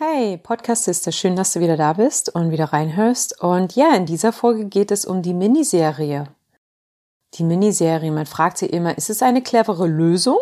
Hey, 0.00 0.38
Podcast 0.38 0.84
Sister, 0.84 1.10
schön, 1.10 1.34
dass 1.34 1.54
du 1.54 1.58
wieder 1.58 1.76
da 1.76 1.94
bist 1.94 2.32
und 2.32 2.52
wieder 2.52 2.66
reinhörst. 2.66 3.42
Und 3.42 3.74
ja, 3.74 3.96
in 3.96 4.06
dieser 4.06 4.32
Folge 4.32 4.66
geht 4.66 4.92
es 4.92 5.04
um 5.04 5.22
die 5.22 5.34
Miniserie. 5.34 6.28
Die 7.34 7.42
Miniserie, 7.42 8.12
man 8.12 8.24
fragt 8.24 8.58
sich 8.58 8.72
immer, 8.72 8.96
ist 8.96 9.10
es 9.10 9.22
eine 9.24 9.42
clevere 9.42 9.88
Lösung 9.88 10.38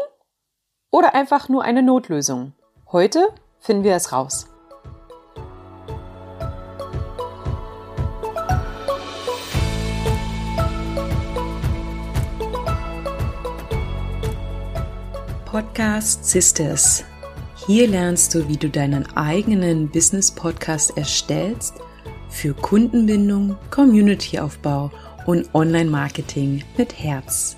oder 0.90 1.14
einfach 1.14 1.48
nur 1.48 1.62
eine 1.64 1.82
Notlösung? 1.82 2.53
Heute 2.92 3.29
finden 3.58 3.82
wir 3.82 3.96
es 3.96 4.12
raus. 4.12 4.46
Podcast 15.46 16.27
Sisters 16.27 17.06
hier 17.66 17.88
lernst 17.88 18.33
du, 18.33 18.48
wie 18.48 18.56
du 18.56 18.70
deinen 18.70 19.16
eigenen 19.16 19.91
Business-Podcast 19.91 20.96
erstellst 20.96 21.75
für 22.29 22.55
Kundenbindung, 22.55 23.56
Community-Aufbau 23.73 24.92
und 25.27 25.52
Online-Marketing 25.52 26.62
mit 26.77 26.97
Herz. 26.97 27.56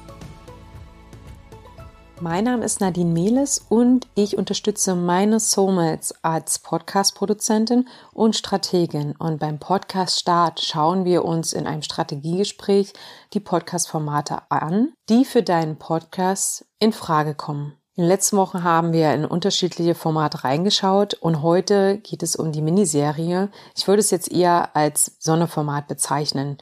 Mein 2.21 2.45
Name 2.45 2.65
ist 2.65 2.81
Nadine 2.81 3.13
Mehles 3.13 3.65
und 3.69 4.09
ich 4.15 4.39
unterstütze 4.39 4.97
meine 4.97 5.41
Soulmates 5.41 6.15
als 6.23 6.59
Podcast-Produzentin 6.59 7.87
und 8.15 8.35
Strategin. 8.35 9.15
Und 9.19 9.39
beim 9.39 9.59
Podcast-Start 9.59 10.61
schauen 10.61 11.05
wir 11.05 11.25
uns 11.25 11.53
in 11.53 11.67
einem 11.67 11.83
Strategiegespräch 11.83 12.95
die 13.35 13.41
Podcast-Formate 13.41 14.41
an, 14.49 14.95
die 15.11 15.27
für 15.27 15.43
deinen 15.43 15.77
Podcast 15.77 16.65
in 16.81 16.93
Frage 16.93 17.35
kommen. 17.35 17.75
In 17.99 18.05
den 18.05 18.11
letzten 18.11 18.37
Wochen 18.37 18.63
haben 18.63 18.93
wir 18.93 19.13
in 19.13 19.25
unterschiedliche 19.25 19.97
Formate 19.97 20.45
reingeschaut 20.45 21.15
und 21.15 21.43
heute 21.43 21.99
geht 21.99 22.23
es 22.23 22.37
um 22.37 22.53
die 22.53 22.63
Miniserie. 22.63 23.51
Ich 23.77 23.89
würde 23.89 23.99
es 23.99 24.13
jetzt 24.13 24.31
eher 24.31 24.77
als 24.77 25.17
Sonderformat 25.19 25.89
bezeichnen, 25.89 26.59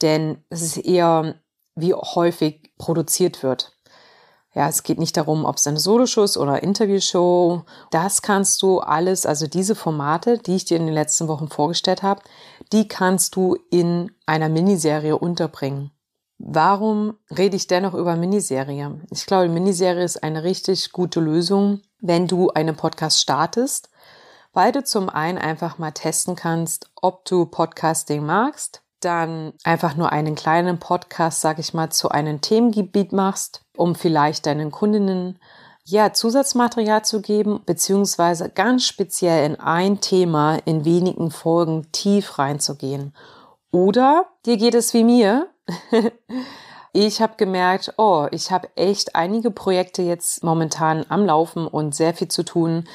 denn 0.00 0.42
es 0.48 0.62
ist 0.62 0.78
eher, 0.78 1.34
wie 1.74 1.92
häufig 1.92 2.72
produziert 2.78 3.42
wird. 3.42 3.76
Ja, 4.54 4.70
es 4.70 4.82
geht 4.82 4.98
nicht 4.98 5.18
darum, 5.18 5.44
ob 5.44 5.56
es 5.56 5.66
eine 5.66 5.78
Soloshow 5.78 6.22
ist 6.22 6.38
oder 6.38 6.62
Interviewshow. 6.62 7.62
Das 7.90 8.22
kannst 8.22 8.62
du 8.62 8.78
alles, 8.78 9.26
also 9.26 9.46
diese 9.46 9.74
Formate, 9.74 10.38
die 10.38 10.56
ich 10.56 10.64
dir 10.64 10.78
in 10.78 10.86
den 10.86 10.94
letzten 10.94 11.28
Wochen 11.28 11.48
vorgestellt 11.48 12.02
habe, 12.02 12.22
die 12.72 12.88
kannst 12.88 13.36
du 13.36 13.58
in 13.70 14.12
einer 14.24 14.48
Miniserie 14.48 15.18
unterbringen. 15.18 15.90
Warum 16.42 17.18
rede 17.36 17.54
ich 17.54 17.66
dennoch 17.66 17.92
über 17.92 18.16
Miniserie? 18.16 18.98
Ich 19.10 19.26
glaube, 19.26 19.50
Miniserie 19.50 20.02
ist 20.02 20.22
eine 20.22 20.42
richtig 20.42 20.90
gute 20.90 21.20
Lösung, 21.20 21.82
wenn 22.00 22.26
du 22.26 22.48
einen 22.48 22.76
Podcast 22.76 23.20
startest, 23.20 23.90
weil 24.54 24.72
du 24.72 24.82
zum 24.82 25.10
einen 25.10 25.36
einfach 25.36 25.76
mal 25.76 25.90
testen 25.90 26.36
kannst, 26.36 26.90
ob 26.96 27.26
du 27.26 27.44
Podcasting 27.44 28.24
magst, 28.24 28.80
dann 29.00 29.52
einfach 29.64 29.96
nur 29.96 30.12
einen 30.12 30.34
kleinen 30.34 30.78
Podcast, 30.78 31.42
sag 31.42 31.58
ich 31.58 31.74
mal, 31.74 31.90
zu 31.90 32.08
einem 32.08 32.40
Themengebiet 32.40 33.12
machst, 33.12 33.60
um 33.76 33.94
vielleicht 33.94 34.46
deinen 34.46 34.70
Kundinnen 34.70 35.38
ja, 35.84 36.14
Zusatzmaterial 36.14 37.04
zu 37.04 37.20
geben, 37.20 37.60
beziehungsweise 37.66 38.48
ganz 38.48 38.86
speziell 38.86 39.44
in 39.44 39.56
ein 39.60 40.00
Thema 40.00 40.56
in 40.64 40.86
wenigen 40.86 41.30
Folgen 41.30 41.92
tief 41.92 42.38
reinzugehen. 42.38 43.14
Oder 43.72 44.26
dir 44.46 44.56
geht 44.56 44.74
es 44.74 44.94
wie 44.94 45.04
mir, 45.04 45.50
ich 46.92 47.20
habe 47.20 47.34
gemerkt, 47.36 47.94
oh, 47.96 48.26
ich 48.30 48.50
habe 48.50 48.68
echt 48.76 49.14
einige 49.14 49.50
Projekte 49.50 50.02
jetzt 50.02 50.42
momentan 50.44 51.04
am 51.08 51.24
Laufen 51.24 51.66
und 51.66 51.94
sehr 51.94 52.14
viel 52.14 52.28
zu 52.28 52.42
tun, 52.42 52.88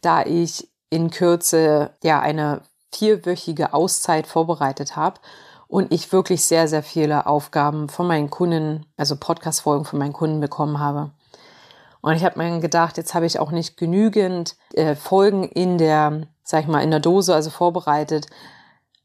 da 0.00 0.22
ich 0.24 0.68
in 0.90 1.10
Kürze 1.10 1.90
ja 2.02 2.20
eine 2.20 2.62
vierwöchige 2.92 3.74
Auszeit 3.74 4.26
vorbereitet 4.26 4.96
habe 4.96 5.20
und 5.66 5.92
ich 5.92 6.12
wirklich 6.12 6.44
sehr, 6.44 6.68
sehr 6.68 6.82
viele 6.82 7.26
Aufgaben 7.26 7.88
von 7.88 8.06
meinen 8.06 8.30
Kunden, 8.30 8.86
also 8.96 9.16
Podcast-Folgen 9.16 9.84
von 9.84 9.98
meinen 9.98 10.12
Kunden 10.12 10.40
bekommen 10.40 10.78
habe. 10.78 11.10
Und 12.00 12.14
ich 12.14 12.24
habe 12.24 12.38
mir 12.38 12.60
gedacht, 12.60 12.96
jetzt 12.98 13.14
habe 13.14 13.26
ich 13.26 13.38
auch 13.38 13.50
nicht 13.50 13.76
genügend 13.76 14.56
äh, 14.74 14.94
Folgen 14.94 15.44
in 15.44 15.78
der, 15.78 16.28
sag 16.42 16.60
ich 16.60 16.68
mal, 16.68 16.82
in 16.82 16.90
der 16.90 17.00
Dose, 17.00 17.34
also 17.34 17.50
vorbereitet. 17.50 18.26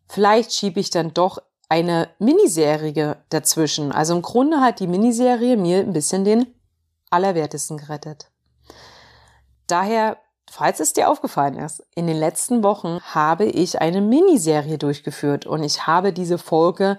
Vielleicht 0.07 0.53
schiebe 0.53 0.79
ich 0.79 0.89
dann 0.89 1.13
doch 1.13 1.39
eine 1.69 2.09
Miniserie 2.17 3.17
dazwischen. 3.29 3.91
Also 3.91 4.15
im 4.15 4.21
Grunde 4.21 4.59
hat 4.59 4.79
die 4.79 4.87
Miniserie 4.87 5.55
mir 5.55 5.79
ein 5.79 5.93
bisschen 5.93 6.25
den 6.25 6.47
Allerwertesten 7.11 7.77
gerettet. 7.77 8.29
Daher, 9.67 10.17
falls 10.49 10.79
es 10.79 10.93
dir 10.93 11.09
aufgefallen 11.09 11.57
ist, 11.59 11.83
in 11.95 12.07
den 12.07 12.17
letzten 12.17 12.63
Wochen 12.63 12.99
habe 13.01 13.45
ich 13.45 13.79
eine 13.79 14.01
Miniserie 14.01 14.79
durchgeführt 14.79 15.45
und 15.45 15.63
ich 15.63 15.85
habe 15.85 16.11
diese 16.11 16.39
Folge 16.39 16.97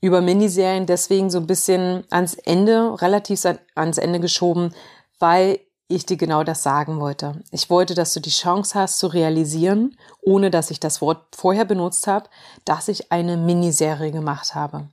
über 0.00 0.20
Miniserien 0.20 0.86
deswegen 0.86 1.30
so 1.30 1.38
ein 1.38 1.46
bisschen 1.46 2.04
ans 2.10 2.34
Ende, 2.34 3.00
relativ 3.02 3.44
ans 3.74 3.98
Ende 3.98 4.20
geschoben, 4.20 4.74
weil 5.18 5.60
ich 5.88 6.06
dir 6.06 6.16
genau 6.16 6.44
das 6.44 6.62
sagen 6.62 7.00
wollte. 7.00 7.42
Ich 7.50 7.68
wollte, 7.70 7.94
dass 7.94 8.14
du 8.14 8.20
die 8.20 8.30
Chance 8.30 8.78
hast 8.78 8.98
zu 8.98 9.08
realisieren, 9.08 9.96
ohne 10.22 10.50
dass 10.50 10.70
ich 10.70 10.80
das 10.80 11.00
Wort 11.00 11.22
vorher 11.34 11.64
benutzt 11.64 12.06
habe, 12.06 12.28
dass 12.64 12.88
ich 12.88 13.12
eine 13.12 13.36
Miniserie 13.36 14.10
gemacht 14.10 14.54
habe. 14.54 14.88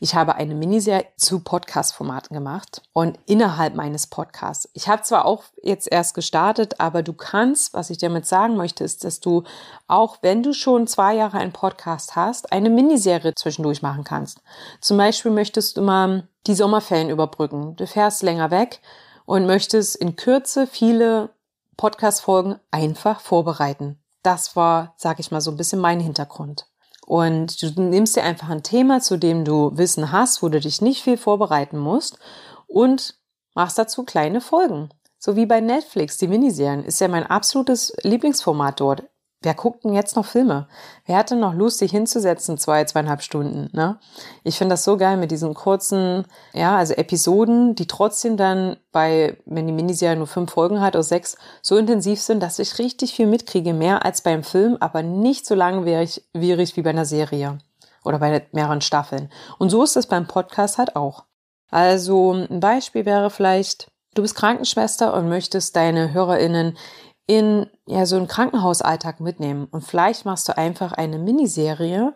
Ich 0.00 0.14
habe 0.14 0.34
eine 0.34 0.54
Miniserie 0.54 1.06
zu 1.16 1.40
Podcast-Formaten 1.40 2.34
gemacht 2.34 2.82
und 2.92 3.18
innerhalb 3.26 3.74
meines 3.74 4.06
Podcasts. 4.06 4.68
Ich 4.74 4.88
habe 4.88 5.02
zwar 5.02 5.24
auch 5.24 5.44
jetzt 5.62 5.90
erst 5.90 6.14
gestartet, 6.14 6.80
aber 6.80 7.02
du 7.02 7.12
kannst, 7.12 7.72
was 7.74 7.90
ich 7.90 7.98
damit 7.98 8.26
sagen 8.26 8.56
möchte, 8.56 8.84
ist, 8.84 9.04
dass 9.04 9.20
du 9.20 9.44
auch, 9.86 10.18
wenn 10.20 10.42
du 10.42 10.52
schon 10.52 10.86
zwei 10.86 11.14
Jahre 11.14 11.38
einen 11.38 11.52
Podcast 11.52 12.16
hast, 12.16 12.52
eine 12.52 12.70
Miniserie 12.70 13.34
zwischendurch 13.34 13.82
machen 13.82 14.04
kannst. 14.04 14.42
Zum 14.80 14.96
Beispiel 14.96 15.30
möchtest 15.30 15.76
du 15.76 15.82
mal 15.82 16.28
die 16.46 16.54
Sommerferien 16.54 17.10
überbrücken. 17.10 17.76
Du 17.76 17.86
fährst 17.86 18.22
länger 18.22 18.50
weg 18.50 18.80
und 19.26 19.46
möchtest 19.46 19.96
in 19.96 20.16
Kürze 20.16 20.66
viele 20.66 21.30
Podcast-Folgen 21.76 22.58
einfach 22.70 23.20
vorbereiten. 23.20 23.98
Das 24.22 24.56
war, 24.56 24.94
sag 24.96 25.20
ich 25.20 25.30
mal, 25.30 25.40
so 25.40 25.50
ein 25.50 25.56
bisschen 25.56 25.80
mein 25.80 26.00
Hintergrund. 26.00 26.66
Und 27.06 27.60
du 27.62 27.82
nimmst 27.82 28.16
dir 28.16 28.22
einfach 28.22 28.48
ein 28.48 28.62
Thema, 28.62 29.00
zu 29.00 29.18
dem 29.18 29.44
du 29.44 29.76
Wissen 29.76 30.10
hast, 30.12 30.42
wo 30.42 30.48
du 30.48 30.60
dich 30.60 30.80
nicht 30.80 31.02
viel 31.02 31.18
vorbereiten 31.18 31.78
musst 31.78 32.18
und 32.66 33.18
machst 33.54 33.78
dazu 33.78 34.04
kleine 34.04 34.40
Folgen. 34.40 34.88
So 35.18 35.36
wie 35.36 35.46
bei 35.46 35.60
Netflix, 35.60 36.18
die 36.18 36.28
Miniserien, 36.28 36.84
ist 36.84 37.00
ja 37.00 37.08
mein 37.08 37.26
absolutes 37.26 37.94
Lieblingsformat 38.02 38.80
dort. 38.80 39.04
Wer 39.44 39.54
guckt 39.54 39.84
denn 39.84 39.92
jetzt 39.92 40.16
noch 40.16 40.24
Filme? 40.24 40.66
Wer 41.04 41.18
hat 41.18 41.30
denn 41.30 41.40
noch 41.40 41.52
Lust, 41.52 41.78
sich 41.78 41.90
hinzusetzen, 41.90 42.56
zwei, 42.56 42.84
zweieinhalb 42.84 43.22
Stunden? 43.22 43.68
Ne? 43.72 43.98
Ich 44.42 44.56
finde 44.56 44.72
das 44.72 44.84
so 44.84 44.96
geil 44.96 45.18
mit 45.18 45.30
diesen 45.30 45.52
kurzen, 45.52 46.24
ja, 46.54 46.76
also 46.76 46.94
Episoden, 46.94 47.74
die 47.74 47.86
trotzdem 47.86 48.38
dann 48.38 48.76
bei, 48.90 49.36
wenn 49.44 49.66
die 49.66 49.72
Miniserie 49.72 50.16
nur 50.16 50.26
fünf 50.26 50.52
Folgen 50.52 50.80
hat 50.80 50.96
oder 50.96 51.02
sechs, 51.02 51.36
so 51.60 51.76
intensiv 51.76 52.20
sind, 52.20 52.42
dass 52.42 52.58
ich 52.58 52.78
richtig 52.78 53.14
viel 53.14 53.26
mitkriege, 53.26 53.74
mehr 53.74 54.04
als 54.04 54.22
beim 54.22 54.42
Film, 54.42 54.78
aber 54.80 55.02
nicht 55.02 55.44
so 55.44 55.54
langwierig 55.54 56.22
wie 56.32 56.82
bei 56.82 56.90
einer 56.90 57.04
Serie 57.04 57.58
oder 58.02 58.18
bei 58.18 58.46
mehreren 58.52 58.80
Staffeln. 58.80 59.30
Und 59.58 59.70
so 59.70 59.82
ist 59.82 59.96
es 59.96 60.06
beim 60.06 60.26
Podcast 60.26 60.78
halt 60.78 60.96
auch. 60.96 61.24
Also 61.70 62.32
ein 62.32 62.60
Beispiel 62.60 63.04
wäre 63.04 63.30
vielleicht, 63.30 63.88
du 64.14 64.22
bist 64.22 64.36
Krankenschwester 64.36 65.12
und 65.12 65.28
möchtest 65.28 65.76
deine 65.76 66.12
HörerInnen 66.12 66.78
in 67.26 67.66
ja 67.86 68.06
so 68.06 68.16
einen 68.16 68.28
Krankenhausalltag 68.28 69.20
mitnehmen 69.20 69.66
und 69.70 69.82
vielleicht 69.82 70.24
machst 70.24 70.48
du 70.48 70.56
einfach 70.56 70.92
eine 70.92 71.18
Miniserie 71.18 72.14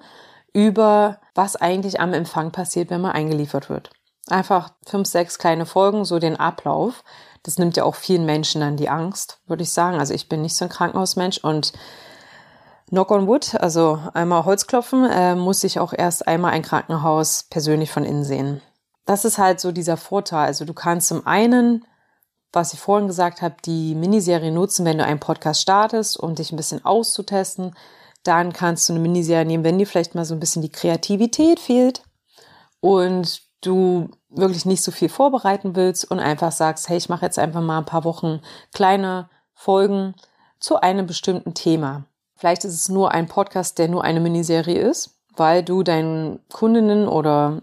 über 0.52 1.18
was 1.34 1.56
eigentlich 1.56 2.00
am 2.00 2.12
Empfang 2.12 2.50
passiert, 2.50 2.90
wenn 2.90 3.00
man 3.00 3.12
eingeliefert 3.12 3.70
wird. 3.70 3.90
Einfach 4.28 4.70
fünf, 4.86 5.08
sechs 5.08 5.38
kleine 5.38 5.66
Folgen, 5.66 6.04
so 6.04 6.18
den 6.18 6.36
Ablauf. 6.36 7.04
Das 7.42 7.58
nimmt 7.58 7.76
ja 7.76 7.84
auch 7.84 7.94
vielen 7.94 8.26
Menschen 8.26 8.60
dann 8.60 8.76
die 8.76 8.90
Angst, 8.90 9.40
würde 9.46 9.62
ich 9.62 9.72
sagen. 9.72 9.98
Also 9.98 10.12
ich 10.12 10.28
bin 10.28 10.42
nicht 10.42 10.56
so 10.56 10.64
ein 10.64 10.70
Krankenhausmensch 10.70 11.38
und 11.38 11.72
Knock 12.88 13.10
on 13.10 13.26
Wood, 13.26 13.54
also 13.60 13.98
einmal 14.14 14.44
Holzklopfen, 14.44 15.04
äh, 15.04 15.34
muss 15.34 15.62
ich 15.62 15.78
auch 15.78 15.92
erst 15.92 16.26
einmal 16.26 16.52
ein 16.52 16.62
Krankenhaus 16.62 17.44
persönlich 17.50 17.90
von 17.90 18.04
innen 18.04 18.24
sehen. 18.24 18.62
Das 19.04 19.24
ist 19.24 19.38
halt 19.38 19.60
so 19.60 19.72
dieser 19.72 19.96
Vorteil. 19.96 20.46
Also 20.46 20.64
du 20.64 20.74
kannst 20.74 21.08
zum 21.08 21.26
einen 21.26 21.84
was 22.52 22.72
ich 22.72 22.80
vorhin 22.80 23.08
gesagt 23.08 23.42
habe, 23.42 23.56
die 23.64 23.94
Miniserie 23.94 24.50
nutzen, 24.50 24.84
wenn 24.84 24.98
du 24.98 25.04
einen 25.04 25.20
Podcast 25.20 25.60
startest, 25.62 26.18
um 26.18 26.34
dich 26.34 26.52
ein 26.52 26.56
bisschen 26.56 26.84
auszutesten. 26.84 27.74
Dann 28.22 28.52
kannst 28.52 28.88
du 28.88 28.92
eine 28.92 29.00
Miniserie 29.00 29.44
nehmen, 29.44 29.64
wenn 29.64 29.78
dir 29.78 29.86
vielleicht 29.86 30.14
mal 30.14 30.24
so 30.24 30.34
ein 30.34 30.40
bisschen 30.40 30.62
die 30.62 30.72
Kreativität 30.72 31.60
fehlt 31.60 32.02
und 32.80 33.42
du 33.60 34.08
wirklich 34.30 34.66
nicht 34.66 34.82
so 34.82 34.90
viel 34.90 35.08
vorbereiten 35.08 35.74
willst 35.74 36.10
und 36.10 36.20
einfach 36.20 36.52
sagst, 36.52 36.88
hey, 36.88 36.96
ich 36.96 37.08
mache 37.08 37.24
jetzt 37.24 37.38
einfach 37.38 37.60
mal 37.60 37.78
ein 37.78 37.86
paar 37.86 38.04
Wochen 38.04 38.40
kleine 38.72 39.28
Folgen 39.54 40.14
zu 40.60 40.80
einem 40.80 41.06
bestimmten 41.06 41.54
Thema. 41.54 42.04
Vielleicht 42.36 42.64
ist 42.64 42.74
es 42.74 42.88
nur 42.88 43.12
ein 43.12 43.26
Podcast, 43.26 43.78
der 43.78 43.88
nur 43.88 44.04
eine 44.04 44.20
Miniserie 44.20 44.78
ist, 44.78 45.18
weil 45.36 45.62
du 45.62 45.82
deinen 45.82 46.40
Kundinnen 46.52 47.08
oder 47.08 47.60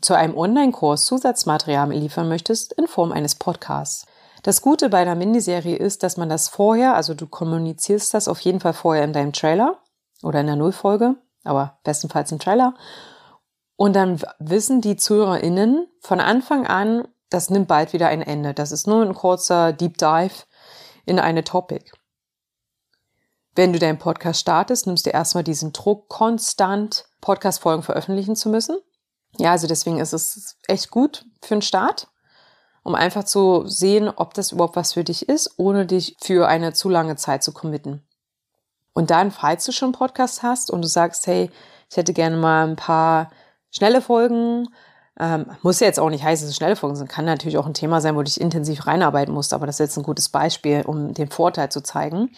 zu 0.00 0.14
einem 0.14 0.36
Online-Kurs 0.36 1.06
Zusatzmaterial 1.06 1.90
liefern 1.92 2.28
möchtest 2.28 2.72
in 2.72 2.86
Form 2.86 3.12
eines 3.12 3.34
Podcasts. 3.34 4.06
Das 4.42 4.60
Gute 4.60 4.88
bei 4.88 4.98
einer 4.98 5.14
Miniserie 5.14 5.76
ist, 5.76 6.02
dass 6.02 6.16
man 6.16 6.28
das 6.28 6.48
vorher, 6.48 6.94
also 6.94 7.14
du 7.14 7.26
kommunizierst 7.28 8.12
das 8.12 8.26
auf 8.26 8.40
jeden 8.40 8.58
Fall 8.60 8.72
vorher 8.72 9.04
in 9.04 9.12
deinem 9.12 9.32
Trailer 9.32 9.78
oder 10.22 10.40
in 10.40 10.46
der 10.46 10.56
Nullfolge, 10.56 11.14
aber 11.44 11.78
bestenfalls 11.84 12.32
im 12.32 12.40
Trailer. 12.40 12.74
Und 13.76 13.94
dann 13.94 14.20
wissen 14.38 14.80
die 14.80 14.96
ZuhörerInnen 14.96 15.86
von 16.00 16.20
Anfang 16.20 16.66
an, 16.66 17.06
das 17.30 17.50
nimmt 17.50 17.68
bald 17.68 17.92
wieder 17.92 18.08
ein 18.08 18.20
Ende. 18.20 18.52
Das 18.52 18.72
ist 18.72 18.86
nur 18.86 19.02
ein 19.02 19.14
kurzer 19.14 19.72
Deep 19.72 19.96
Dive 19.96 20.44
in 21.06 21.18
eine 21.18 21.44
Topic. 21.44 21.90
Wenn 23.54 23.72
du 23.72 23.78
deinen 23.78 23.98
Podcast 23.98 24.40
startest, 24.40 24.86
nimmst 24.86 25.06
du 25.06 25.10
erstmal 25.10 25.44
diesen 25.44 25.72
Druck, 25.72 26.08
konstant 26.08 27.06
Podcast-Folgen 27.20 27.82
veröffentlichen 27.82 28.34
zu 28.34 28.48
müssen. 28.48 28.78
Ja, 29.38 29.52
also 29.52 29.66
deswegen 29.66 29.98
ist 29.98 30.12
es 30.12 30.56
echt 30.66 30.90
gut 30.90 31.24
für 31.40 31.54
den 31.54 31.62
Start, 31.62 32.08
um 32.82 32.94
einfach 32.94 33.24
zu 33.24 33.66
sehen, 33.66 34.08
ob 34.08 34.34
das 34.34 34.52
überhaupt 34.52 34.76
was 34.76 34.94
für 34.94 35.04
dich 35.04 35.28
ist, 35.28 35.54
ohne 35.56 35.86
dich 35.86 36.16
für 36.20 36.48
eine 36.48 36.72
zu 36.72 36.88
lange 36.88 37.16
Zeit 37.16 37.42
zu 37.42 37.52
committen. 37.52 38.02
Und 38.92 39.10
dann, 39.10 39.30
falls 39.30 39.64
du 39.64 39.72
schon 39.72 39.86
einen 39.86 39.94
Podcast 39.94 40.42
hast 40.42 40.70
und 40.70 40.82
du 40.82 40.88
sagst, 40.88 41.26
hey, 41.26 41.50
ich 41.90 41.96
hätte 41.96 42.12
gerne 42.12 42.36
mal 42.36 42.66
ein 42.66 42.76
paar 42.76 43.30
schnelle 43.70 44.02
Folgen, 44.02 44.68
ähm, 45.18 45.46
muss 45.62 45.80
ja 45.80 45.86
jetzt 45.86 46.00
auch 46.00 46.10
nicht 46.10 46.24
heißen, 46.24 46.44
dass 46.44 46.50
es 46.50 46.56
schnelle 46.56 46.76
Folgen 46.76 46.96
sind, 46.96 47.08
kann 47.08 47.24
natürlich 47.24 47.58
auch 47.58 47.66
ein 47.66 47.74
Thema 47.74 48.00
sein, 48.00 48.14
wo 48.14 48.20
du 48.20 48.24
dich 48.24 48.40
intensiv 48.40 48.86
reinarbeiten 48.86 49.32
musst, 49.32 49.52
aber 49.52 49.66
das 49.66 49.76
ist 49.76 49.86
jetzt 49.86 49.96
ein 49.98 50.04
gutes 50.04 50.28
Beispiel, 50.30 50.82
um 50.86 51.14
den 51.14 51.30
Vorteil 51.30 51.70
zu 51.70 51.82
zeigen. 51.82 52.30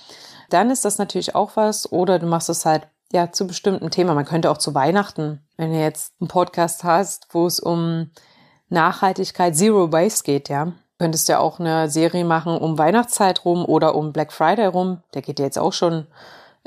Dann 0.50 0.70
ist 0.70 0.84
das 0.84 0.98
natürlich 0.98 1.34
auch 1.34 1.52
was, 1.54 1.90
oder 1.90 2.18
du 2.18 2.26
machst 2.26 2.48
es 2.48 2.66
halt 2.66 2.86
ja 3.12 3.30
zu 3.30 3.46
bestimmten 3.46 3.90
Thema. 3.90 4.14
Man 4.14 4.24
könnte 4.24 4.50
auch 4.50 4.58
zu 4.58 4.74
Weihnachten, 4.74 5.40
wenn 5.56 5.70
du 5.70 5.78
jetzt 5.78 6.12
einen 6.20 6.28
Podcast 6.28 6.84
hast, 6.84 7.28
wo 7.30 7.46
es 7.46 7.60
um 7.60 8.10
Nachhaltigkeit, 8.68 9.56
Zero 9.56 9.92
Waste 9.92 10.24
geht, 10.24 10.48
ja, 10.48 10.72
könntest 10.98 11.28
du 11.28 11.32
ja 11.32 11.38
auch 11.38 11.60
eine 11.60 11.88
Serie 11.90 12.24
machen 12.24 12.56
um 12.56 12.78
Weihnachtszeit 12.78 13.44
rum 13.44 13.64
oder 13.64 13.94
um 13.94 14.12
Black 14.12 14.32
Friday 14.32 14.66
rum. 14.66 15.02
Der 15.12 15.22
geht 15.22 15.38
ja 15.38 15.44
jetzt 15.44 15.58
auch 15.58 15.72
schon 15.72 16.06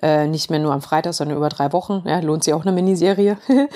äh, 0.01 0.27
nicht 0.27 0.49
mehr 0.49 0.59
nur 0.59 0.73
am 0.73 0.81
Freitag, 0.81 1.13
sondern 1.13 1.38
über 1.38 1.49
drei 1.49 1.73
Wochen. 1.73 2.03
Ja, 2.05 2.19
lohnt 2.19 2.44
sich 2.44 2.53
auch 2.53 2.61
eine 2.61 2.71
Miniserie. 2.71 3.38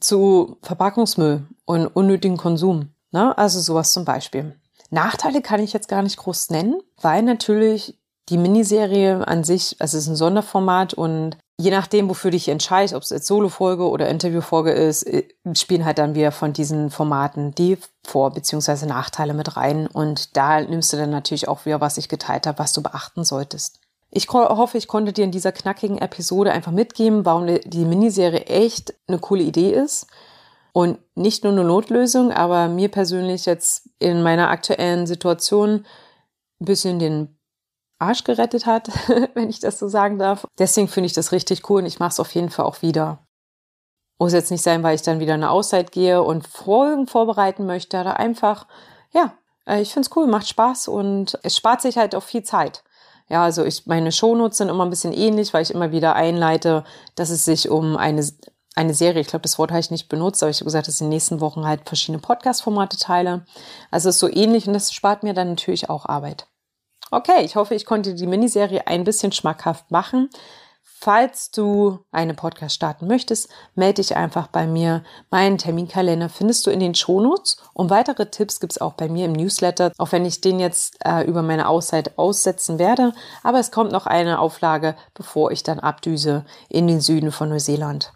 zu 0.00 0.58
Verpackungsmüll 0.62 1.46
und 1.64 1.86
unnötigen 1.86 2.36
Konsum. 2.36 2.90
Ne? 3.12 3.36
Also 3.38 3.60
sowas 3.60 3.92
zum 3.92 4.04
Beispiel. 4.04 4.56
Nachteile 4.90 5.42
kann 5.42 5.60
ich 5.60 5.72
jetzt 5.72 5.88
gar 5.88 6.02
nicht 6.02 6.16
groß 6.16 6.50
nennen, 6.50 6.80
weil 7.00 7.22
natürlich 7.22 7.98
die 8.28 8.38
Miniserie 8.38 9.26
an 9.26 9.44
sich, 9.44 9.76
also 9.80 9.96
es 9.96 10.04
ist 10.04 10.08
ein 10.08 10.16
Sonderformat 10.16 10.94
und 10.94 11.36
je 11.60 11.70
nachdem, 11.70 12.08
wofür 12.08 12.30
dich 12.30 12.48
entscheidest, 12.48 12.94
ob 12.94 13.02
es 13.02 13.10
jetzt 13.10 13.26
Solo-Folge 13.26 13.88
oder 13.88 14.08
Interview-Folge 14.08 14.72
ist, 14.72 15.04
äh, 15.04 15.28
spielen 15.54 15.84
halt 15.84 15.98
dann 15.98 16.14
wieder 16.14 16.32
von 16.32 16.52
diesen 16.52 16.90
Formaten 16.90 17.54
die 17.54 17.78
Vor- 18.04 18.32
bzw. 18.32 18.86
Nachteile 18.86 19.34
mit 19.34 19.56
rein. 19.56 19.86
Und 19.86 20.36
da 20.36 20.60
nimmst 20.60 20.92
du 20.92 20.96
dann 20.96 21.10
natürlich 21.10 21.48
auch 21.48 21.64
wieder, 21.64 21.80
was 21.80 21.96
ich 21.96 22.08
geteilt 22.08 22.46
habe, 22.46 22.58
was 22.58 22.72
du 22.72 22.82
beachten 22.82 23.24
solltest. 23.24 23.80
Ich 24.10 24.28
hoffe, 24.28 24.78
ich 24.78 24.86
konnte 24.86 25.12
dir 25.12 25.24
in 25.24 25.32
dieser 25.32 25.50
knackigen 25.50 25.98
Episode 25.98 26.52
einfach 26.52 26.70
mitgeben, 26.70 27.24
warum 27.24 27.46
die 27.64 27.84
Miniserie 27.84 28.44
echt 28.46 28.94
eine 29.08 29.18
coole 29.18 29.42
Idee 29.42 29.72
ist. 29.72 30.06
Und 30.72 30.98
nicht 31.14 31.44
nur 31.44 31.52
eine 31.52 31.64
Notlösung, 31.64 32.32
aber 32.32 32.68
mir 32.68 32.90
persönlich 32.90 33.46
jetzt 33.46 33.88
in 33.98 34.22
meiner 34.22 34.50
aktuellen 34.50 35.06
Situation 35.06 35.84
ein 36.60 36.64
bisschen 36.64 36.98
den 36.98 37.33
Arsch 38.04 38.24
gerettet 38.24 38.66
hat, 38.66 38.88
wenn 39.34 39.50
ich 39.50 39.60
das 39.60 39.78
so 39.78 39.88
sagen 39.88 40.18
darf. 40.18 40.46
Deswegen 40.58 40.88
finde 40.88 41.06
ich 41.06 41.12
das 41.12 41.32
richtig 41.32 41.68
cool 41.68 41.80
und 41.80 41.86
ich 41.86 41.98
mache 41.98 42.10
es 42.10 42.20
auf 42.20 42.34
jeden 42.34 42.50
Fall 42.50 42.66
auch 42.66 42.82
wieder. 42.82 43.18
Muss 44.18 44.32
jetzt 44.32 44.50
nicht 44.50 44.62
sein, 44.62 44.82
weil 44.82 44.94
ich 44.94 45.02
dann 45.02 45.20
wieder 45.20 45.34
eine 45.34 45.50
Auszeit 45.50 45.90
gehe 45.90 46.22
und 46.22 46.46
Folgen 46.46 47.06
vorbereiten 47.06 47.66
möchte, 47.66 48.00
oder 48.00 48.18
einfach, 48.18 48.66
ja, 49.12 49.34
äh, 49.66 49.80
ich 49.80 49.92
finde 49.92 50.08
es 50.08 50.16
cool, 50.16 50.26
macht 50.26 50.48
Spaß 50.48 50.88
und 50.88 51.38
es 51.42 51.56
spart 51.56 51.82
sich 51.82 51.98
halt 51.98 52.14
auch 52.14 52.22
viel 52.22 52.42
Zeit. 52.42 52.84
Ja, 53.28 53.42
also 53.42 53.64
ich, 53.64 53.86
meine 53.86 54.12
Shownotes 54.12 54.58
sind 54.58 54.68
immer 54.68 54.84
ein 54.84 54.90
bisschen 54.90 55.12
ähnlich, 55.12 55.54
weil 55.54 55.62
ich 55.62 55.72
immer 55.72 55.90
wieder 55.92 56.14
einleite, 56.14 56.84
dass 57.14 57.30
es 57.30 57.44
sich 57.44 57.70
um 57.70 57.96
eine, 57.96 58.24
eine 58.74 58.94
Serie, 58.94 59.22
ich 59.22 59.28
glaube, 59.28 59.42
das 59.42 59.58
Wort 59.58 59.70
habe 59.70 59.80
ich 59.80 59.90
nicht 59.90 60.08
benutzt, 60.08 60.42
aber 60.42 60.50
ich 60.50 60.58
habe 60.58 60.66
gesagt, 60.66 60.88
dass 60.88 60.96
ich 60.96 61.00
in 61.00 61.06
den 61.06 61.14
nächsten 61.14 61.40
Wochen 61.40 61.66
halt 61.66 61.88
verschiedene 61.88 62.20
Podcast-Formate 62.20 62.98
teile. 62.98 63.46
Also 63.90 64.10
es 64.10 64.16
ist 64.16 64.20
so 64.20 64.28
ähnlich 64.28 64.66
und 64.66 64.74
das 64.74 64.92
spart 64.92 65.22
mir 65.22 65.32
dann 65.32 65.50
natürlich 65.50 65.88
auch 65.88 66.06
Arbeit. 66.06 66.46
Okay, 67.10 67.44
ich 67.44 67.56
hoffe, 67.56 67.74
ich 67.74 67.86
konnte 67.86 68.14
die 68.14 68.26
Miniserie 68.26 68.86
ein 68.86 69.04
bisschen 69.04 69.32
schmackhaft 69.32 69.90
machen. 69.90 70.30
Falls 71.04 71.50
du 71.50 71.98
einen 72.12 72.34
Podcast 72.34 72.76
starten 72.76 73.06
möchtest, 73.06 73.50
melde 73.74 74.00
dich 74.00 74.16
einfach 74.16 74.46
bei 74.46 74.66
mir. 74.66 75.04
Meinen 75.30 75.58
Terminkalender 75.58 76.30
findest 76.30 76.66
du 76.66 76.70
in 76.70 76.80
den 76.80 76.94
Shownotes 76.94 77.58
und 77.74 77.90
weitere 77.90 78.30
Tipps 78.30 78.58
gibt 78.58 78.72
es 78.72 78.80
auch 78.80 78.94
bei 78.94 79.10
mir 79.10 79.26
im 79.26 79.32
Newsletter, 79.32 79.92
auch 79.98 80.12
wenn 80.12 80.24
ich 80.24 80.40
den 80.40 80.58
jetzt 80.58 80.96
äh, 81.04 81.22
über 81.24 81.42
meine 81.42 81.68
Auszeit 81.68 82.16
aussetzen 82.16 82.78
werde. 82.78 83.12
Aber 83.42 83.58
es 83.58 83.70
kommt 83.70 83.92
noch 83.92 84.06
eine 84.06 84.38
Auflage, 84.38 84.96
bevor 85.12 85.50
ich 85.50 85.62
dann 85.62 85.78
abdüse 85.78 86.46
in 86.70 86.86
den 86.86 87.02
Süden 87.02 87.32
von 87.32 87.50
Neuseeland. 87.50 88.14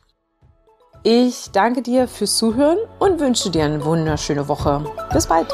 Ich 1.02 1.50
danke 1.52 1.82
dir 1.82 2.08
fürs 2.08 2.38
Zuhören 2.38 2.78
und 2.98 3.20
wünsche 3.20 3.50
dir 3.50 3.64
eine 3.64 3.84
wunderschöne 3.84 4.48
Woche. 4.48 4.84
Bis 5.12 5.26
bald! 5.26 5.48